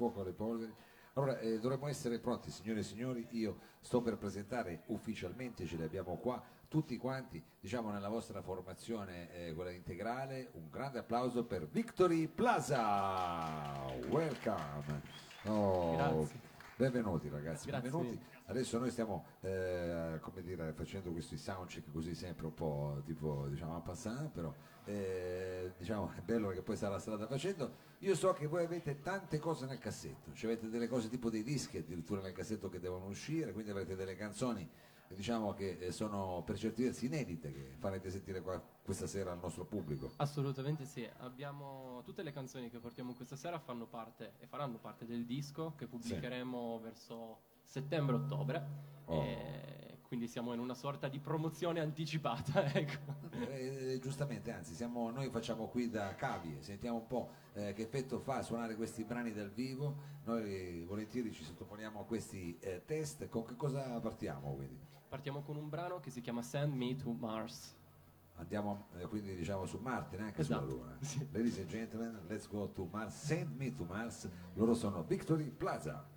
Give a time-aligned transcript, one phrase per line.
[0.00, 0.72] fuoco alle polveri.
[1.14, 3.26] Allora, eh, dovremmo essere pronti, signore e signori.
[3.32, 9.30] Io sto per presentare ufficialmente, ce li abbiamo qua tutti quanti, diciamo nella vostra formazione,
[9.34, 10.48] eh, quella integrale.
[10.52, 13.84] Un grande applauso per Victory Plaza.
[14.08, 15.02] Welcome.
[15.44, 16.26] Oh,
[16.76, 18.18] benvenuti ragazzi, Grazie benvenuti.
[18.46, 23.76] Adesso noi stiamo eh, come dire, facendo questi soundcheck così sempre un po' tipo diciamo
[23.76, 24.52] a passare, però
[24.90, 27.88] eh, diciamo è bello perché poi sta la strada facendo.
[28.00, 31.42] Io so che voi avete tante cose nel cassetto, cioè avete delle cose tipo dei
[31.42, 34.68] dischi addirittura nel cassetto che devono uscire, quindi avrete delle canzoni
[35.14, 39.40] diciamo che eh, sono per certi versi inedite che farete sentire qua questa sera al
[39.40, 40.12] nostro pubblico.
[40.16, 45.06] Assolutamente sì, abbiamo tutte le canzoni che portiamo questa sera fanno parte e faranno parte
[45.06, 48.66] del disco che pubblicheremo verso settembre-ottobre.
[49.06, 49.22] Oh.
[49.22, 53.28] E quindi siamo in una sorta di promozione anticipata, ecco.
[53.48, 58.18] Eh, giustamente, anzi, siamo, noi facciamo qui da cavie, sentiamo un po' eh, che effetto
[58.18, 60.18] fa suonare questi brani dal vivo.
[60.24, 63.28] Noi volentieri ci sottoponiamo a questi eh, test.
[63.28, 64.52] Con che cosa partiamo?
[64.54, 64.78] Quindi?
[65.08, 67.76] Partiamo con un brano che si chiama Send Me to Mars.
[68.34, 70.96] Andiamo eh, quindi diciamo su Marte, neanche Esatto, sulla Luna.
[71.00, 71.28] sì.
[71.30, 73.14] Ladies and gentlemen, let's go to Mars.
[73.14, 74.28] Send me to Mars.
[74.54, 76.09] Loro sono Victory Plaza.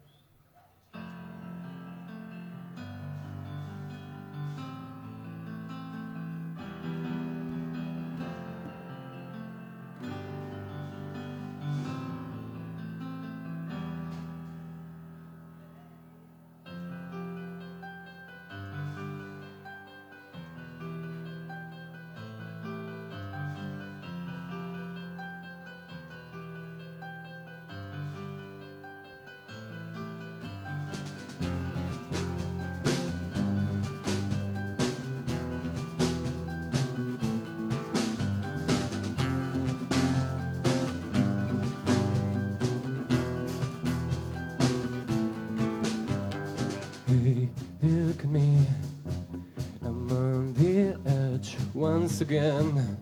[51.83, 52.97] Once again.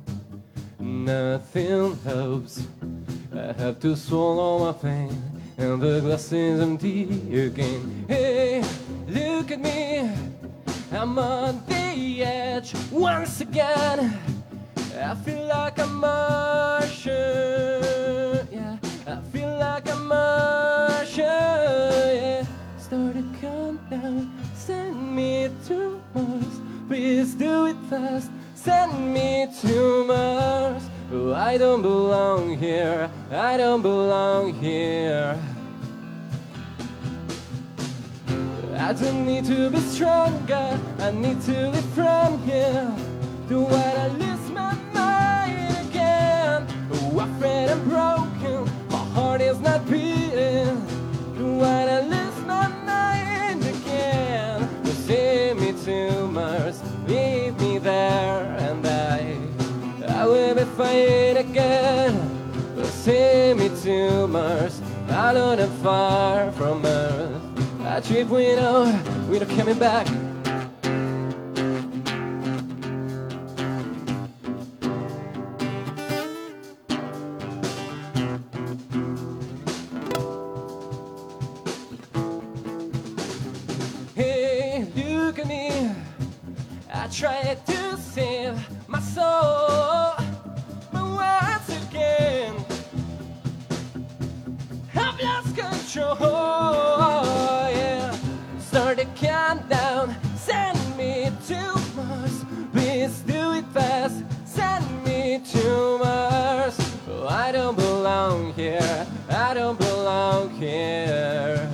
[0.80, 2.66] Nothing helps.
[3.32, 5.16] I have to swallow my pain,
[5.60, 8.06] and the glass is empty again.
[8.08, 8.64] Hey,
[9.08, 10.10] look at me.
[10.92, 14.18] I'm on the edge once again.
[14.98, 17.14] I feel like a Martian.
[18.52, 21.26] Yeah, I feel like a Martian.
[21.28, 22.46] Yeah,
[22.80, 24.32] start a countdown.
[24.56, 26.56] Send me to Mars.
[26.88, 28.32] Please do it fast.
[28.64, 30.84] Send me to Mars.
[31.36, 33.10] I don't belong here.
[33.32, 35.36] I don't belong here.
[38.78, 40.80] I don't need to be stronger.
[41.00, 42.96] I need to live from here.
[43.50, 46.68] Do what I lose my mind again.
[46.94, 48.72] Oh, afraid I'm broken.
[48.92, 50.11] My heart is not beating.
[65.32, 67.42] Alone and far from Earth.
[67.86, 68.84] I trip we know
[69.30, 70.21] we're not coming back.
[99.02, 100.16] A countdown.
[100.36, 101.62] Send me to
[101.96, 102.46] Mars.
[102.72, 104.24] Please do it fast.
[104.46, 106.78] Send me to Mars.
[107.10, 109.08] Oh, I don't belong here.
[109.30, 111.68] I don't belong here.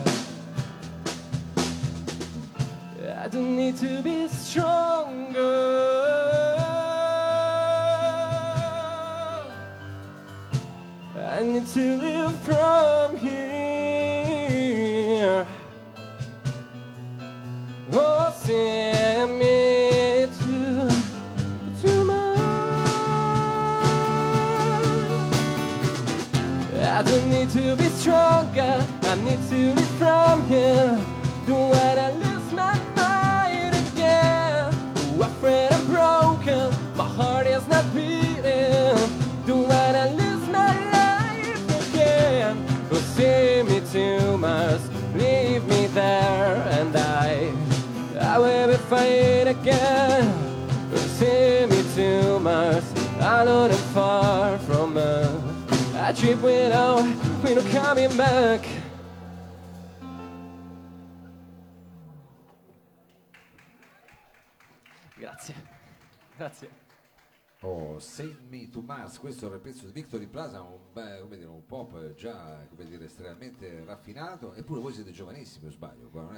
[3.23, 5.43] I don't need to be stronger.
[11.17, 12.96] I need to live from
[30.37, 34.71] Do what I lose my mind again.
[34.95, 36.71] Oh, afraid I'm broken.
[36.95, 38.95] My heart is not beating.
[39.47, 42.63] Do what I lose my life again.
[42.91, 44.87] Oh, see me to Mars.
[45.15, 47.51] Leave me there and I.
[48.21, 50.31] I will be fine again.
[50.93, 52.85] Oh, see me to Mars.
[53.19, 55.43] Alone and far from Earth.
[55.95, 57.03] I trip without,
[57.43, 58.76] we're not coming back.
[67.99, 71.49] Send Me to Mars, questo era il pezzo di Victory Plaza, un, beh, come dire,
[71.49, 76.09] un pop già come dire, estremamente raffinato, eppure voi siete giovanissimi, o sbaglio?
[76.09, 76.29] Qua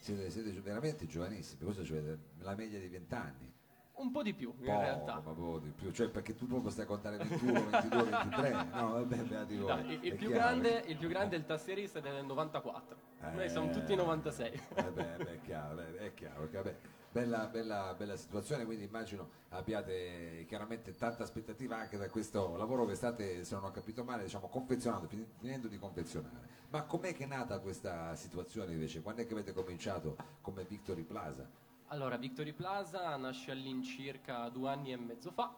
[0.00, 2.18] siete, siete veramente giovanissimi, cosa avete?
[2.38, 3.52] La media di 20 anni?
[4.00, 5.14] Un po' di più, in Poco, realtà.
[5.14, 8.92] ma poco di più, cioè perché tu proprio stai a contare 21, 22, 23, no
[8.92, 9.66] vabbè, beati voi.
[9.84, 12.96] No, il, più chiaro grande, il più grande è il tastierista ed è del 94.
[13.34, 13.72] Noi siamo Eh.
[13.72, 14.62] tutti 96.
[14.74, 16.48] Eh beh, beh, è chiaro, eh, è chiaro.
[16.50, 16.76] vabbè,
[17.12, 22.94] bella, bella, bella situazione, quindi immagino abbiate chiaramente tanta aspettativa anche da questo lavoro che
[22.94, 26.48] state, se non ho capito male, diciamo, confezionando, fin- finendo di confezionare.
[26.70, 29.02] Ma com'è che è nata questa situazione invece?
[29.02, 31.68] Quando è che avete cominciato come Victory Plaza?
[31.92, 35.52] Allora, Victory Plaza nasce all'incirca due anni e mezzo fa.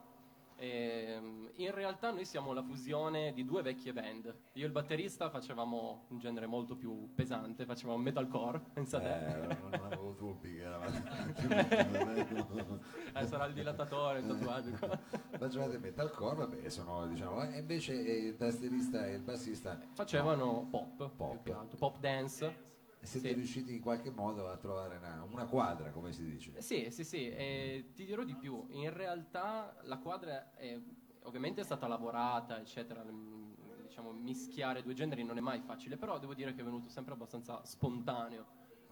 [0.57, 4.35] Ehm, in realtà noi siamo la fusione di due vecchie band.
[4.53, 9.51] Io e il batterista facevamo un genere molto più pesante, facevamo metalcore, pensate.
[9.51, 11.11] Eh, non, avevo dubbi che eravate...
[13.15, 14.99] Eh, sarà il dilatatore, il tatuaggio.
[15.37, 21.47] Facevate metalcore, vabbè, sono, diciamo, e invece il tastierista e il bassista Facevano pop, Pop.
[21.49, 22.71] altro, pop dance.
[23.07, 23.35] Siete Sì.
[23.35, 26.57] riusciti in qualche modo a trovare una, una quadra, come si dice.
[26.57, 28.65] Eh, Sì, sì, sì, e ti dirò di più.
[28.71, 30.79] In realtà la quadra è,
[31.25, 33.03] ovviamente è stata lavorata, eccetera.
[33.05, 33.41] mm,
[33.83, 37.13] Diciamo, mischiare due generi non è mai facile, però devo dire che è venuto sempre
[37.13, 38.47] abbastanza spontaneo.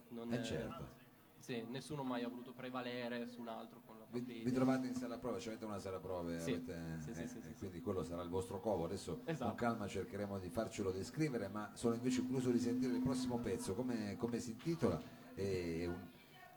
[0.09, 0.99] Non Eh è- certo.
[1.39, 3.79] Sì, nessuno mai ha voluto prevalere su un altro
[4.11, 6.51] Vi, vi trovate in sala prove, cioè avete una sala prove, Sì.
[6.51, 8.83] avete- Sì, sì, eh, e quindi quello sarà il vostro covo.
[8.85, 9.47] Adesso Esatto.
[9.49, 13.73] con calma cercheremo di farcelo descrivere, ma sono invece curioso di sentire il prossimo pezzo,
[13.73, 15.01] come, come si intitola
[15.35, 16.09] e un-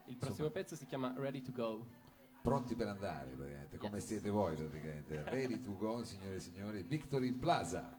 [0.06, 1.86] Il prossimo pezzo si chiama Ready to Go.
[2.42, 4.04] pronti per andare, praticamente, come Yes.
[4.06, 5.22] siete voi praticamente.
[5.30, 7.96] Ready to go, signore e signori, Victory Plaza.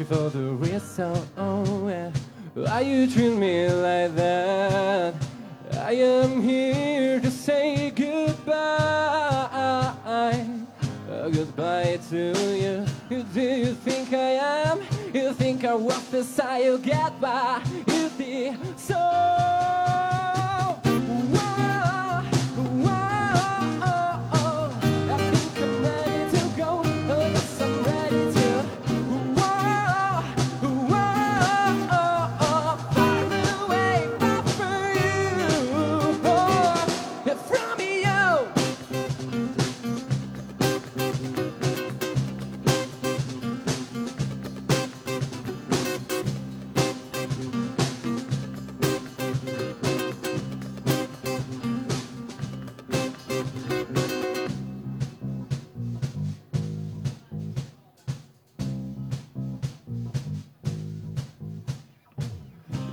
[0.00, 1.28] Searching for the real sound.
[1.36, 2.10] Oh, yeah.
[2.54, 5.14] Why you treat me like that?
[5.72, 8.56] I am here to say goodbye.
[11.10, 12.84] Uh, goodbye to you.
[13.08, 14.32] Who do you think I
[14.64, 14.80] am?
[15.12, 17.62] You think I walk the side you get by?
[17.86, 19.39] You think so?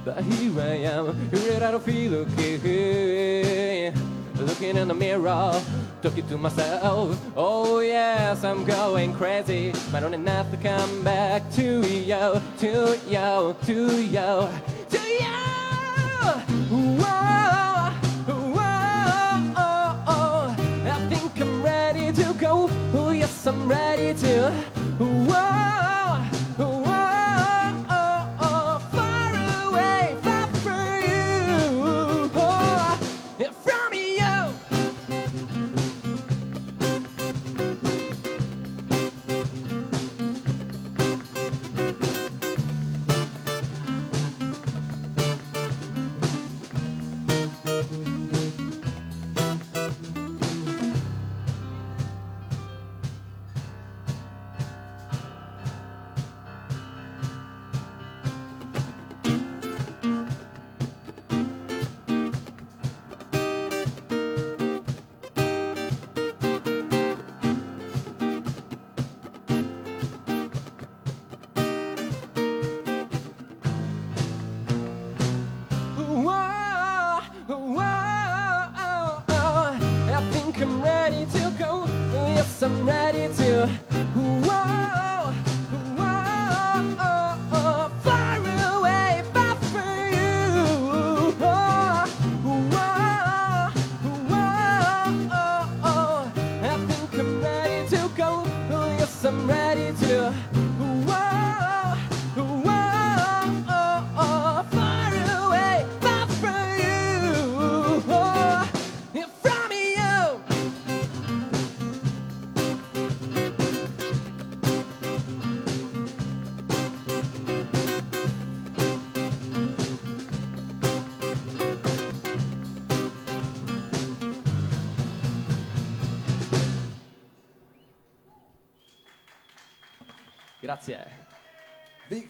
[0.08, 3.92] But here I am, here I don't feel okay.
[4.38, 5.62] Looking in the mirror,
[6.02, 7.20] talking to myself.
[7.36, 9.74] Oh yes, I'm going crazy.
[9.92, 14.48] But I don't enough to come back to you, to you, to you,
[14.94, 15.40] to you.
[16.72, 17.92] Whoa,
[18.56, 19.46] whoa,
[20.88, 22.70] I think I'm ready to go.
[22.94, 24.52] Oh yes, I'm ready to.
[25.00, 25.77] Whoa,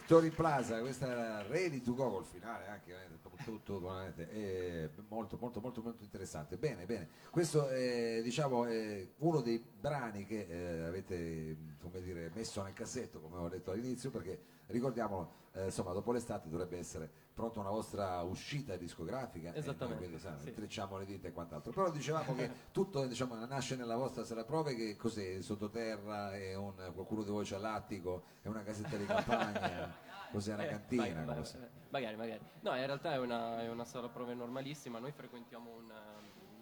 [0.07, 1.05] Victory Plaza, questa
[1.47, 6.57] ready to go col finale anche eh, tutto, veramente, molto molto molto molto interessante.
[6.57, 7.09] Bene, bene.
[7.29, 13.19] Questo è diciamo è uno dei brani che eh, avete come dire, messo nel cassetto,
[13.19, 18.23] come ho detto all'inizio, perché ricordiamolo, eh, insomma, dopo l'estate dovrebbe essere pronta una vostra
[18.23, 20.47] uscita discografica Esattamente, quindi sai, sì.
[20.47, 24.73] intrecciamo le dita e quant'altro però dicevamo che tutto diciamo, nasce nella vostra sala prove
[24.73, 29.93] che cos'è sottoterra è un, qualcuno di voi c'ha l'attico è una casetta di campagna
[30.31, 31.57] cos'è una Eh, cantina mag- cos'è?
[31.89, 32.39] magari, magari.
[32.61, 34.99] No, in realtà è una, è una sala prove normalissima.
[34.99, 36.16] Noi frequentiamo un, ehm,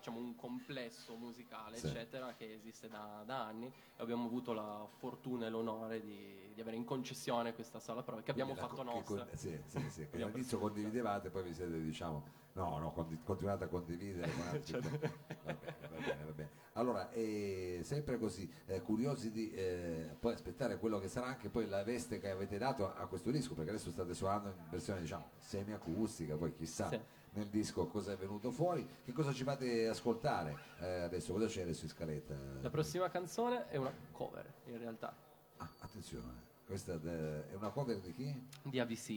[0.05, 1.87] diciamo, un complesso musicale, Sì.
[1.87, 3.65] eccetera, che esiste da, da anni.
[3.67, 3.71] E
[4.03, 8.31] abbiamo avuto la fortuna e l'onore di, di avere in concessione questa sala prove che
[8.31, 9.25] abbiamo Quindi fatto co- nostra.
[9.25, 13.65] con- sì, sì, sì, che all'inizio condividevate poi vi siete diciamo no no condi- continuate
[13.65, 14.89] a condividere con altri Certo.
[15.43, 16.49] va bene va bene, va bene.
[16.73, 21.67] allora eh, sempre così eh, curiosi di eh, poi aspettare quello che sarà anche poi
[21.67, 25.31] la veste che avete dato a questo disco perché adesso state suonando in versione diciamo
[25.37, 26.99] semiacustica poi chissà Sì.
[27.35, 31.61] Nel disco cosa è venuto fuori che cosa ci fate ascoltare eh, adesso cosa c'è
[31.61, 35.15] adesso in scaletta La prossima canzone è una cover, in realtà,
[35.57, 38.47] Ah, attenzione questa eh, è una cover di chi?
[38.63, 39.09] di ABC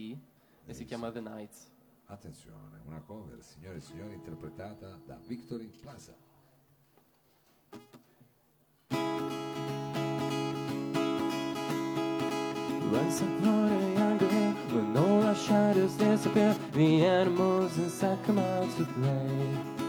[0.65, 1.71] e si chiama The Nights.
[2.05, 6.15] Attenzione, una cover, signore e signori, interpretata da Victory Plaza.
[12.91, 13.78] Once upon
[15.45, 19.79] shadows disappear, the animals inside come out to play.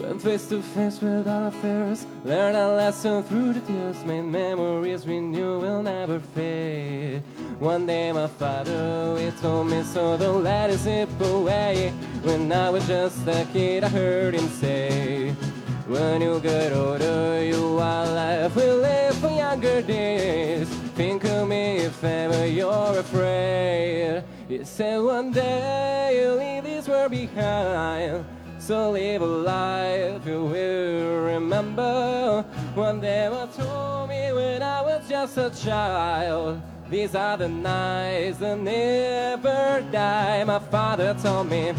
[0.00, 5.04] When face to face with our fears, learn a lesson through the tears, made memories
[5.04, 7.22] we knew will never fade.
[7.58, 11.92] One day my father, he told me so, don't let it slip away.
[12.22, 15.30] When I was just a kid, I heard him say,
[15.86, 20.68] When you get older, you are life will live for younger days.
[20.96, 24.24] Think of me if ever you're afraid.
[24.50, 28.24] He said one day you'll leave this world behind.
[28.58, 32.44] So live a life you will remember.
[32.74, 36.60] One day you told me when I was just a child.
[36.90, 40.42] These are the nights that never die.
[40.42, 41.72] My father told me.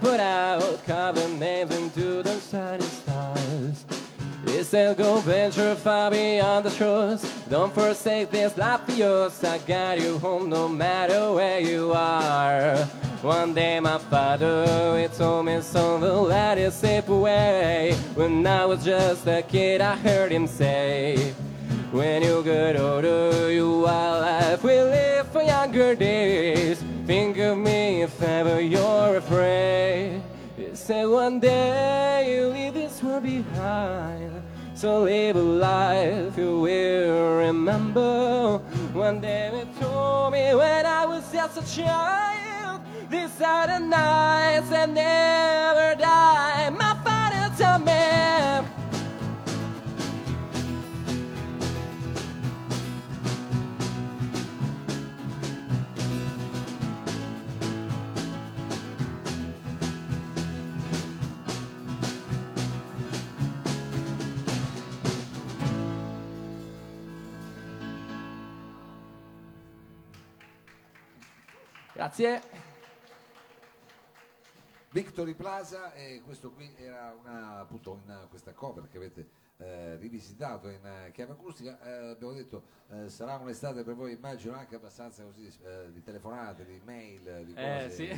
[0.00, 3.84] Put out, cover names into the shining stars.
[4.62, 7.22] Said, Go venture far beyond the shores.
[7.48, 9.42] Don't forsake this life of yours.
[9.42, 12.76] I guide you home no matter where you are.
[13.22, 17.94] One day, my father, he told me, Son, don't let it slip away.
[18.14, 21.34] When I was just a kid, I heard him say,
[21.90, 26.80] when you get older, you are life will live for younger days.
[27.06, 28.99] Think of me if ever you're.
[30.90, 34.42] Say one day you leave this world behind.
[34.74, 38.58] So live a life you will remember.
[38.92, 42.80] One day you told me when I was just a child.
[43.08, 46.70] These are the nights that never die.
[46.70, 46.89] My
[72.00, 72.40] Grazie.
[74.88, 79.28] Victory Plaza e questo qui era una, appunto una- questa cover che avete
[79.60, 81.80] eh, rivisitato in eh, chiave acustica.
[81.82, 85.52] Eh, abbiamo detto eh, sarà un'estate per voi immagino anche abbastanza così
[85.92, 87.84] di telefonate, di mail, di cose.
[87.84, 88.08] Eh, sì.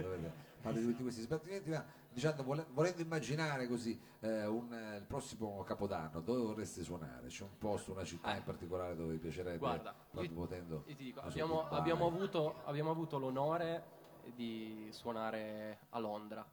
[0.00, 6.20] dovete fare tutti questi sbattimenti, ma diciamo, vole- volendo immaginare così un, il prossimo capodanno,
[6.20, 7.26] dove vorreste suonare?
[7.26, 11.04] C'è un posto, una città in particolare dove vi piacerebbe, Guarda, io- potendo Io ti
[11.04, 14.00] dico, abbiamo, abbiamo avuto, abbiamo avuto l'onore
[14.34, 16.46] di suonare a Londra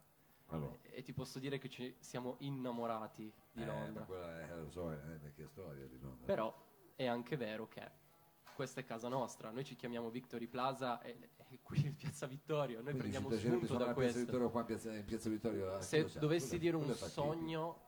[0.50, 0.77] Allora.
[0.82, 4.03] e ti posso dire che ci siamo innamorati di Eh, Londra.
[4.06, 6.25] quella è, lo so, è una vecchia storia di Londra.
[6.25, 6.53] Però
[6.96, 7.89] è anche vero che
[8.56, 12.94] questa è casa nostra, noi ci chiamiamo Victory Plaza e, e qui Piazza Vittorio, noi
[12.94, 14.20] Quindi prendiamo spunto da questo.
[14.20, 17.25] Vittorio qua Piazza, Piazza Vittorio Se dovessi dire un Quello è facchino.
[17.25, 17.82] sogno,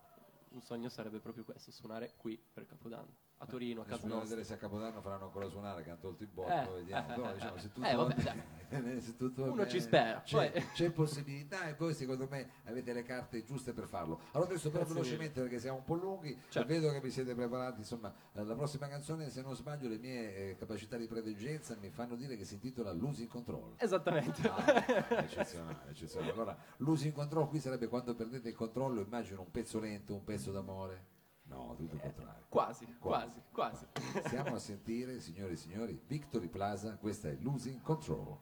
[0.52, 3.16] un sogno sarebbe proprio questo, suonare qui per Capodanno.
[3.44, 4.24] A Torino, a casa nostra.
[4.24, 6.80] vedere se a Capodanno faranno ancora suonare, che hanno tolto il botto, Eh.
[6.80, 7.08] vediamo.
[7.16, 8.34] Però diciamo, se tutto Eh, va vabbè,
[8.70, 12.50] bene, se tutto Uno bene, ci spera, C'è, poi- c'è possibilità e voi secondo me
[12.66, 14.20] avete le carte giuste per farlo.
[14.34, 16.68] Allora adesso però velocemente perché siamo un po' lunghi, Certo.
[16.68, 20.52] vedo che vi siete preparati, insomma, eh, la prossima canzone, se non sbaglio, le mie
[20.52, 23.74] eh, capacità di preveggenza mi fanno dire che si intitola Losing Control.
[23.78, 24.48] Esattamente.
[24.48, 24.86] Ah,
[25.24, 26.32] eccezionale, eccezionale.
[26.32, 30.52] Allora, losing control qui sarebbe quando perdete il controllo, immagino un pezzo lento, un pezzo
[30.52, 31.20] d'amore.
[31.52, 32.46] No, tutto il contrario.
[32.48, 33.86] Quasi, quasi, quasi.
[34.26, 38.38] Stiamo a sentire, signori e signori, Victory Plaza, questa è Losing Control.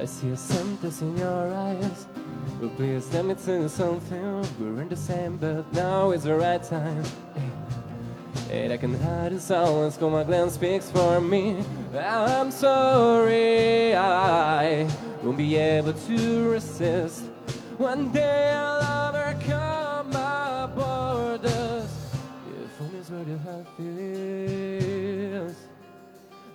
[0.00, 2.06] I see a sentence in your eyes.
[2.60, 4.46] But please let me tell you something.
[4.60, 7.02] We're in the same, but now is the right time.
[8.66, 11.64] I can hide in silence, cause my glance speaks for me.
[11.94, 14.86] I'm sorry, I
[15.22, 17.22] won't be able to resist.
[17.78, 21.90] One day I'll overcome my borders.
[22.64, 25.56] If only is where the heart is.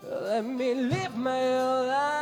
[0.04, 2.13] Let me live my life.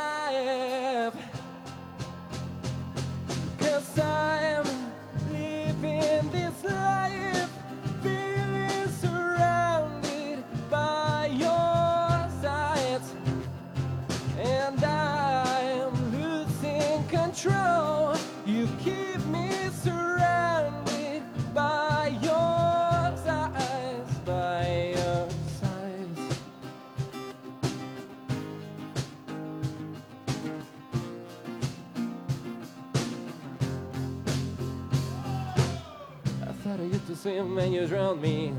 [37.56, 38.54] When you drowned me.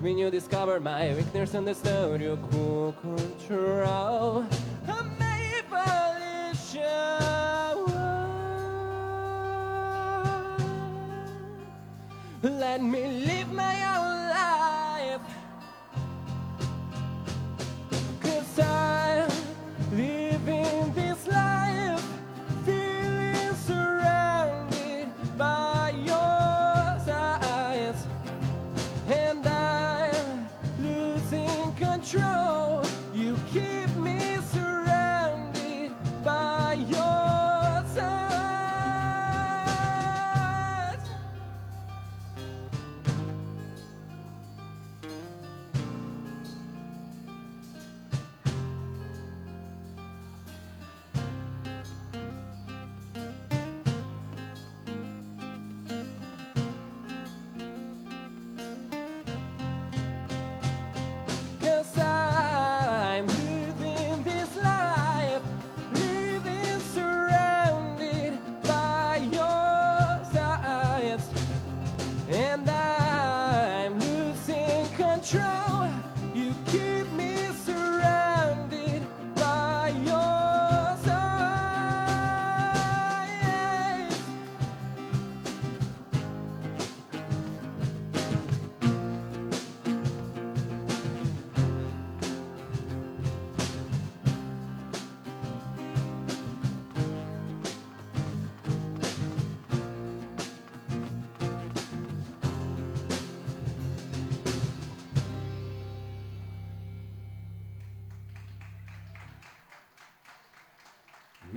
[0.00, 4.44] When you discovered my weakness and understood you could control.
[4.88, 6.82] A manipulation.
[12.42, 14.13] Let me live my own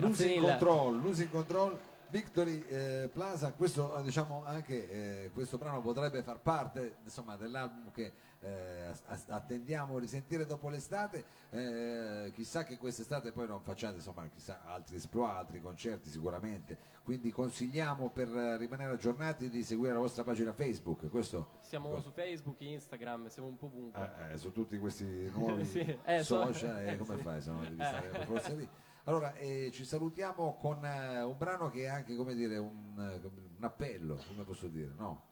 [0.08, 0.42] Losing.
[0.42, 4.90] Control, Losing Control, Victory eh, Plaza, questo eh, diciamo anche
[5.26, 8.94] eh, questo brano potrebbe far parte insomma dell'album che eh,
[9.28, 14.96] attendiamo di sentire dopo l'estate, eh, chissà che quest'estate poi non facciate insomma chissà altri
[14.98, 20.54] esploit, altri concerti sicuramente, quindi consigliamo per eh, rimanere aggiornati di seguire la vostra pagina
[20.54, 24.12] Facebook, questo Siamo su Facebook, Instagram, siamo un po' ovunque.
[24.36, 27.22] su tutti questi nuovi Sì, so- social, eh, come sì.
[27.24, 28.70] fai se devi stare forza lì?
[29.08, 33.26] Allora, eh, ci salutiamo con eh, un brano che è anche, come dire, un, eh,
[33.26, 35.24] un appello, come posso dire, no?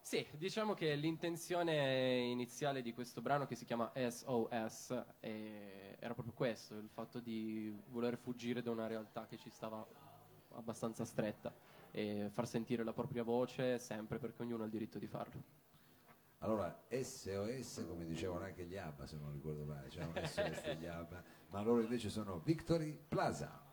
[0.00, 6.32] Sì, diciamo che l'intenzione iniziale di questo brano che si chiama SOS eh, era proprio
[6.32, 9.86] questo, il fatto di voler fuggire da una realtà che ci stava
[10.54, 11.52] abbastanza stretta
[11.90, 15.55] e far sentire la propria voce sempre perché ognuno ha il diritto di farlo.
[16.38, 21.22] Allora, SOS, come dicevano anche gli ABBA, se non ricordo male, c'erano SOS degli ABBA,
[21.48, 23.65] ma loro invece sono Victory Plaza.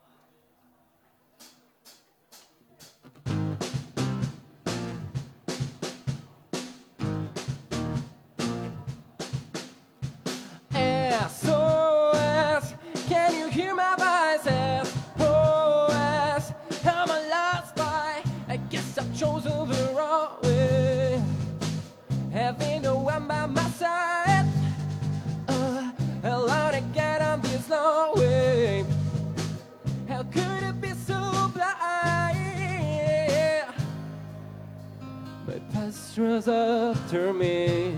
[36.18, 37.96] Runs after me.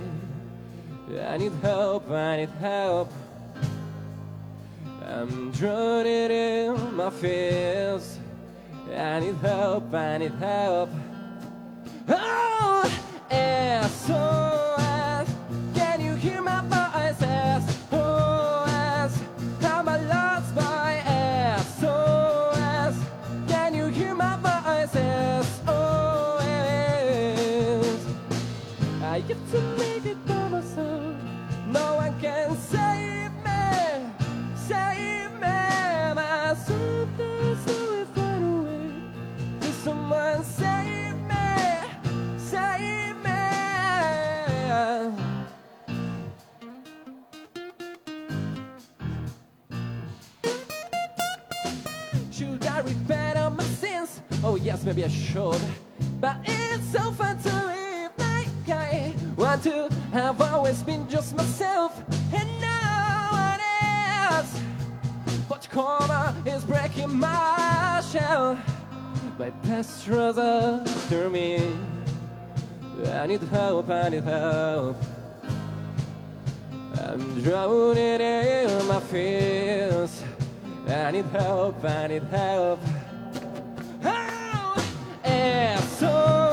[1.20, 3.12] I need help, I need help.
[5.06, 8.18] I'm drowning in my fears.
[8.94, 10.90] I need help, I need help.
[29.16, 31.16] I have to make it by myself.
[31.68, 34.12] No one can save me,
[34.54, 35.56] save me.
[37.16, 38.92] There's no way far away.
[39.62, 41.46] Can someone save me,
[42.36, 43.40] save me?
[52.30, 54.20] Should I repent on my sins?
[54.44, 55.62] Oh yes, maybe I should.
[56.20, 57.65] But it's so fun to
[59.62, 59.88] to.
[60.12, 63.60] Have always been just myself and no one
[64.30, 64.60] else.
[65.48, 68.58] But karma is breaking my shell.
[69.38, 71.60] My past runs after me.
[73.12, 74.96] I need help, I need help.
[76.98, 80.22] I'm drowning in my fears.
[80.88, 82.80] I need help, I need help.
[84.04, 84.74] Oh,
[85.24, 86.45] SOS,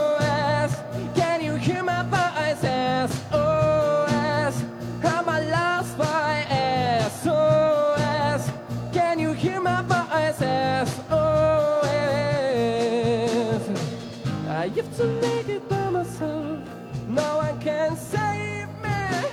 [15.08, 16.60] make it by myself.
[17.08, 19.28] No one can save me,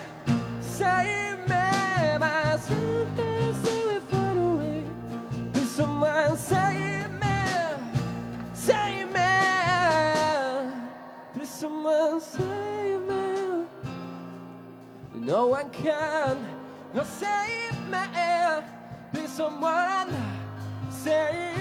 [0.61, 2.19] save me.
[2.19, 4.85] Myself is so far away.
[5.53, 7.39] Please someone save me,
[8.55, 9.31] save me.
[11.35, 13.67] Please someone save me.
[15.15, 16.37] No one can
[17.05, 17.99] save me.
[19.13, 20.11] Please someone
[20.91, 21.60] save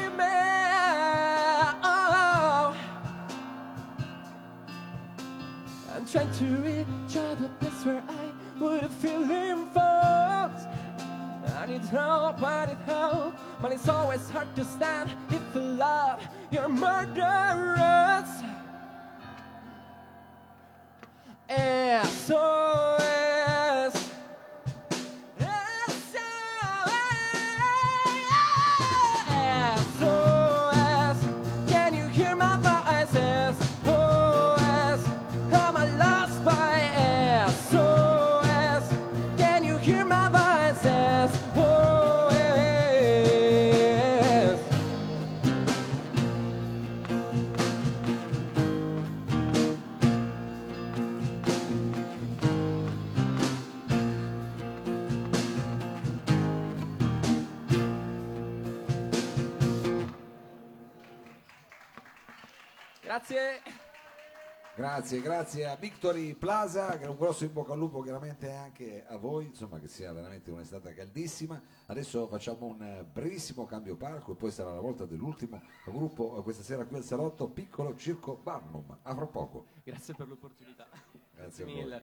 [6.12, 10.67] Trying to reach out the place where I would feel involved.
[11.56, 16.28] I need help, I need help, but it's always hard to stand if you love
[16.50, 18.28] your murderers.
[21.48, 23.09] SOS.
[64.80, 69.04] Grazie, grazie a Victory Plaza, che è un grosso in bocca al lupo chiaramente anche
[69.06, 71.62] a voi, insomma che sia veramente un'estate caldissima.
[71.88, 76.63] Adesso facciamo un brevissimo cambio palco e poi sarà la volta dell'ultimo gruppo eh, questa
[76.63, 79.00] sera qui al Salotto, Piccolo Circo Barnum.
[79.02, 79.65] A fra poco.
[79.84, 80.88] Grazie per l'opportunità.
[81.36, 81.74] Grazie voi.
[81.74, 81.98] mille.